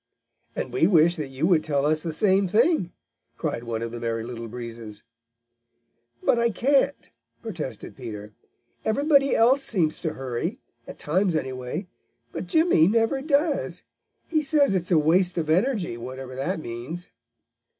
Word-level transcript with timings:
"And 0.55 0.73
we 0.73 0.87
wish 0.87 1.15
that 1.17 1.27
you 1.27 1.45
would 1.45 1.63
tell 1.63 1.85
us 1.85 2.01
the 2.01 2.11
same 2.11 2.47
thing," 2.47 2.91
cried 3.37 3.63
one 3.65 3.83
of 3.83 3.91
the 3.91 3.99
Merry 3.99 4.23
Little 4.23 4.47
Breezes. 4.47 5.03
"But 6.23 6.39
I 6.39 6.49
can't," 6.49 7.11
protested 7.43 7.95
Peter. 7.95 8.33
"Everybody 8.83 9.35
else 9.35 9.61
seems 9.63 9.99
to 9.99 10.13
hurry, 10.13 10.57
at 10.87 10.97
times 10.97 11.35
anyway, 11.35 11.85
but 12.31 12.47
Jimmy 12.47 12.87
never 12.87 13.21
does. 13.21 13.83
He 14.27 14.41
says 14.41 14.73
it 14.73 14.81
is 14.81 14.91
a 14.91 14.97
waste 14.97 15.37
of 15.37 15.51
energy, 15.51 15.97
whatever 15.97 16.35
that 16.35 16.59
means." 16.59 17.11